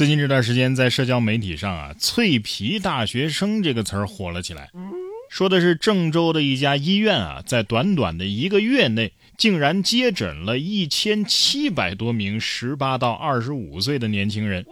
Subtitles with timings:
[0.00, 4.70] 最近这段时间，在社交媒体上啊，“脆皮大学生”这个词儿火了起来，
[5.28, 14.64] 说的是郑州的一家医院啊，在短短的一个月内，竟然接诊了一千七百多名十八到二十五岁的年轻人。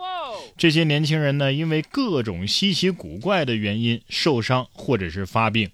[0.56, 5.68] 这些年轻人呢，因为各种稀奇古怪的原因受伤或者是发病，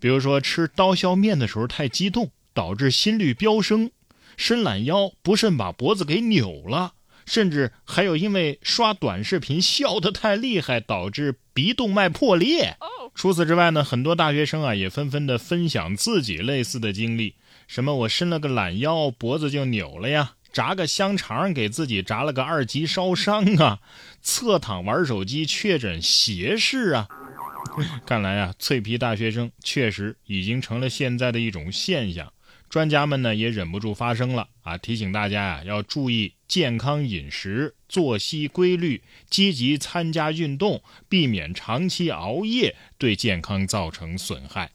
[0.00, 3.90] 比如说吃刀削面的时候太激动，导致心率飙升；
[4.36, 6.94] 伸懒腰不慎把脖子给扭了。
[7.26, 12.76] 甚至还有因为刷短视频笑得太厉害，导致鼻动脉破裂。
[13.14, 17.34] 除此之外呢，很多大学生啊也纷纷的分享自己类似的经历，
[17.66, 23.80] 什么我伸了个懒腰，脖子就扭了呀；炸个香肠给自己炸了个二级烧伤啊；
[24.22, 27.08] 侧躺玩手机确诊斜视啊。
[28.06, 32.32] 看来啊，脆皮大学生确实已经成了现在的一种现象。
[32.68, 44.70] 专家们呢也忍不住发声了啊，提醒大家呀要注意健康饮食、作息规律，积极参加运动，避免长期熬夜对健康造成损害。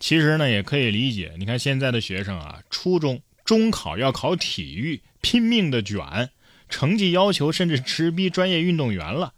[0.00, 6.30] 其实呢也可以理解，你看现在的学生啊，初中中考要考体育，拼命的卷，
[6.68, 9.34] 成绩要求甚至直逼专业运动员了。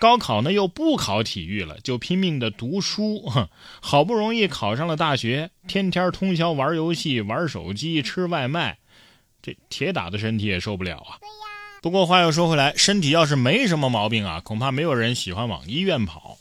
[0.00, 3.22] 高考呢又不考体育了，就拼命的读书，
[3.82, 8.78] 好不容易考上了大学，天天通宵玩游戏、玩手机、吃外卖，
[9.42, 11.20] 这铁打的身体也受不了啊。
[11.82, 16.38] 不过话又说回来，身体要是没什么毛病啊，恐怕没有人喜欢往医院跑。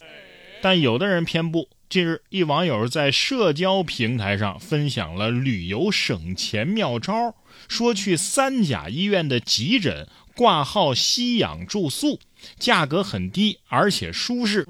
[0.62, 1.68] 但有的人偏不。
[1.90, 7.34] 近日，一网友在社交平台上分享了旅游省钱妙招，
[7.68, 12.20] 说去三甲医院的急诊挂号、吸氧、住宿。
[12.58, 14.68] 价格很低，而且舒适。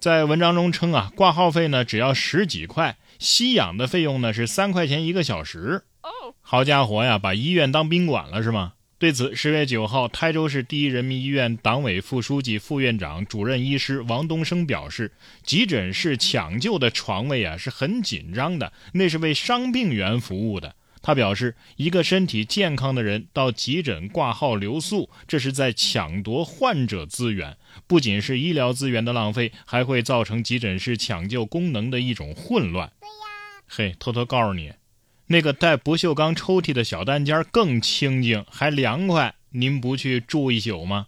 [0.00, 5.82] 在文章中称啊，挂号费呢只要十几块，吸氧的费用呢是三块钱一个小时。
[6.40, 8.74] 好家伙呀，把医院当宾馆了是吗？
[8.98, 15.12] 对此，十月九号，台州市第一人民医院党委副书记、副院长、主任医师王东升表示，
[15.44, 20.74] 急诊室抢救的床位啊是很紧张的，那是为伤病员服务的。
[21.08, 32.92] 他表示，一个身体健康的人到急诊挂号留宿，这是在抢夺患者资源，不仅是医疗资源的浪费，还会造成急诊室抢救功能的一种混乱。
[33.00, 34.74] 对呀，嘿，偷偷告诉你，
[35.28, 41.06] 那个带不锈钢抽屉的小单间更清静，还凉快，您不去住一宿吗？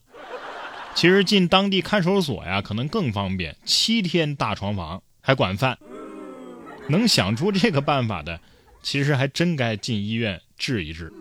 [0.94, 5.76] 其实进当地看守所呀，可能更方便，七天大床房还管饭。
[6.88, 8.40] 能想出这个办法的。
[8.82, 11.12] 其实还真该进医院治一治。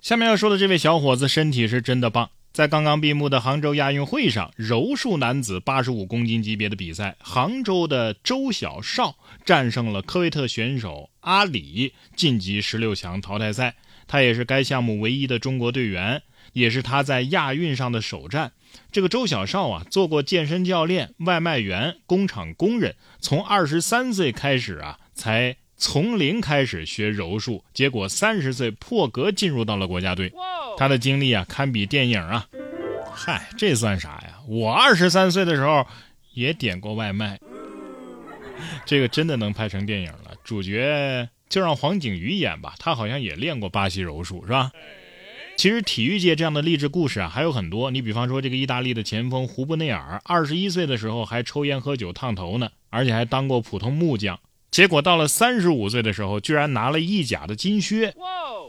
[0.00, 13.76] 下面要说的这位小伙子身体是真的棒，在刚刚闭幕的杭州亚运会上，柔术男子八十五公斤级别的比赛，杭州的周小邵战胜了科威特选手阿里，晋级十六强淘汰赛。
[14.08, 16.22] 他也是该项目唯一的中国队员，
[16.52, 18.52] 也是他在亚运上的首战。
[18.90, 25.56] 这个周小邵啊，做过健身教练、外卖员、工厂工人，从二十三岁开始啊，才。
[25.82, 30.32] 从零开始学柔术，结果三十岁破格进入到了国家队。
[30.78, 32.46] 他的经历啊，堪比电影啊！
[33.12, 34.38] 嗨，这算啥呀？
[34.46, 35.84] 我二十三岁的时候
[36.34, 37.36] 也点过外卖。
[38.86, 44.70] 这个真的能拍成电影了，主角就让黄景瑜演吧，他好像也练过巴西柔术，是吧？
[45.56, 47.90] 其实体育界这样的励志故事啊还有很多。
[47.90, 54.38] 你比方说这个意大利的前锋胡布内尔，二十一岁的时候还抽烟喝酒烫头呢，而且还当过普通木匠。
[54.72, 58.14] 结果到了三十五岁的时候，居然拿了意甲的金靴。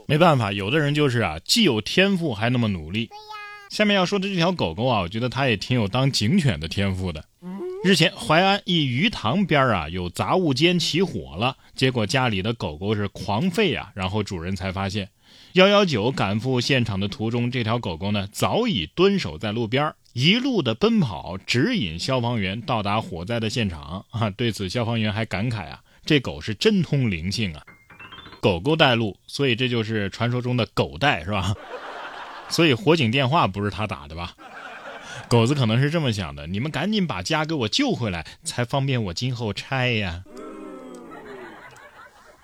[0.06, 3.08] 没办法，有的人就是啊，既有天赋还那么努力。
[3.70, 7.24] 下面要说的这条狗狗啊，我觉得它也挺有当警犬的天赋的。
[7.82, 15.08] 日前，淮安一鱼塘边啊有杂物间起火了，结果家里的狗狗是狂吠啊，然后主人才发现。
[15.54, 24.28] 幺幺九赶赴现场的途中，这条狗狗呢早已蹲守在路边，一路的奔跑，指引消防员到达火灾的现场啊。
[24.28, 25.80] 对此，消防员还感慨啊。
[26.04, 27.62] 这狗是真通灵性啊，
[28.40, 31.54] 狗狗带路，所以这就是传说中的狗带是吧？
[32.50, 34.34] 所以火警电话不是他打的吧？
[35.28, 40.24] 狗子可能是这么想的：你们赶紧把家给我救回来，才方便我今后拆呀。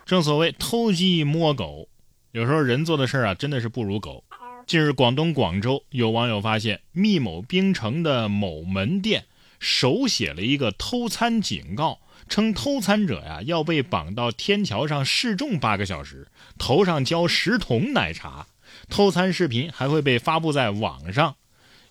[0.06, 1.88] 正所谓偷鸡摸狗，
[2.32, 4.24] 有时候人做的事儿啊，真的是不如狗。
[4.66, 9.26] 近日，广东广州有网友发现，密某冰城的某门店
[9.58, 11.98] 手写了一个偷餐警告。
[12.30, 18.46] 称偷餐者呀要被绑到天桥上示众八个小时，头上浇十桶奶茶，
[18.88, 21.34] 偷餐视频还会被发布在网上。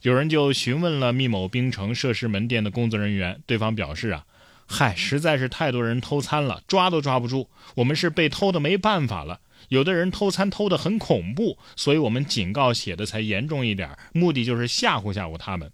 [0.02, 4.24] 有人就询问了密某冰城涉事门店的工作人员，对方表示啊，
[4.66, 9.42] 嗨，实在是太多人偷餐了，抓都抓不住，我们是被偷的没办法了。
[9.68, 15.70] 有的人偷餐偷得很恐怖，所以我们警告写的才严重一点，目的就是吓唬吓唬他们。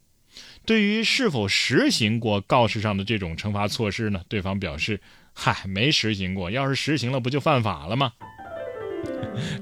[0.65, 4.21] 对于是否实行过告示上的这种惩罚措施呢？
[4.27, 4.99] 对方表示
[5.33, 8.13] ：“嗨，没实行过，要是实行了，不就犯法了吗？”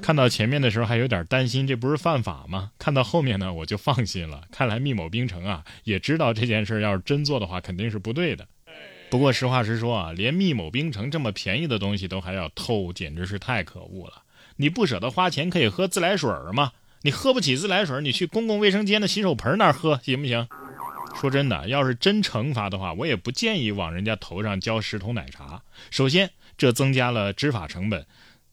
[0.01, 2.71] 看到前面的时候还有点担心，这不是犯法吗？
[2.79, 4.43] 看到后面呢，我就放心了。
[4.51, 8.47] 看来密某冰城啊，也知道这件事要是真做的话，肯定是不对的。
[9.09, 14.21] 不过实话实说啊，连密某冰城这么便宜的东西都还要偷，简直是太可恶了。
[14.55, 16.71] 你不舍得花钱，可以喝自来水吗？
[17.01, 20.47] 你喝不起自来水，你去公共卫生间的洗手盆那儿喝行不行？
[21.13, 25.61] 说真的，要是真惩罚的话，我也不建议往人家头上浇十桶奶茶。
[25.89, 28.05] 首先，这增加了执法成本。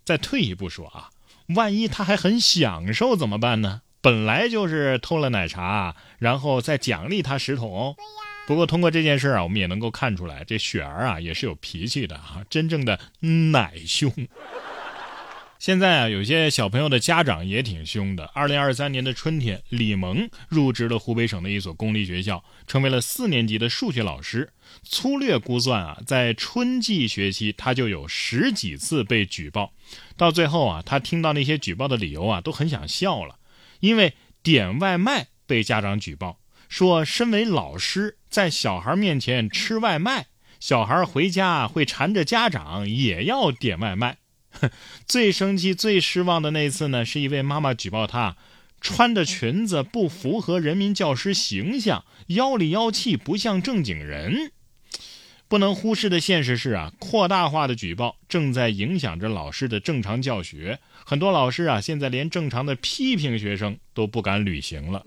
[0.05, 1.11] 再退一步说啊，
[1.55, 3.83] 万一他还很享受怎么办呢？
[4.01, 7.97] 本来就是偷了奶茶，然后再奖励他十桶。
[8.47, 12.99] 不过通过这件事啊，我们也能够看出来，这雪儿啊也是有脾气的啊，真正的
[13.53, 14.13] 奶凶。
[15.61, 18.25] 现在啊，有些小朋友的家长也挺凶的。
[18.33, 24.55] 二零二三年的春天，李萌入职了湖北省的一所公立学校，成为了四年级的数学老师。
[24.83, 29.75] 粗略估算啊，在春季学期，他就有十几次被举报。
[30.17, 33.37] 到最后啊，他听到那些举报的理由啊，都很想笑了。
[33.81, 36.41] 因为点外卖被家长举报，
[36.71, 40.29] 说身为老师在小孩面前吃外卖，
[40.59, 44.17] 小孩回家会缠着家长也要点外卖。
[45.07, 48.37] 最生气、最失望的那次呢，是一位妈妈举报她
[48.81, 54.53] 穿的裙子不符合人民教师形象，妖里妖气，不像正经人。
[55.49, 60.79] 不能忽视的现实是啊，扩大化的举报正在影响着老师的正常教学。
[61.05, 65.05] 很多老师啊，现在连正常的批评学生都不敢履行了。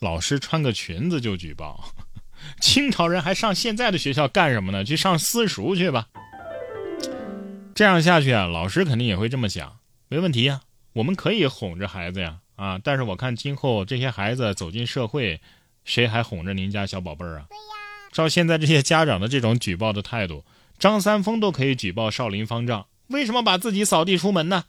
[0.00, 1.94] 老师穿个裙子就举报，
[2.60, 4.84] 清朝人还上现在的学校干什么呢？
[4.84, 6.08] 去上私塾去吧。
[7.74, 9.78] 这样下去啊，老师肯定也会这么想。
[10.08, 10.60] 没问题呀，
[10.92, 12.78] 我们可以哄着孩子呀，啊！
[12.82, 15.40] 但是我看今后这些孩子走进社会，
[15.84, 17.46] 谁还哄着您家小宝贝儿啊？
[17.48, 17.62] 对呀。
[18.12, 20.44] 照现在这些家长的这种举报的态度，
[20.78, 24.64] 张三丰都可以举报少林方丈，为什么把自己扫地出门呢？